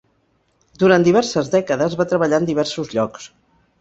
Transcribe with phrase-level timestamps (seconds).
[0.83, 3.29] Durant diverses dècades, va treballar en diversos llocs.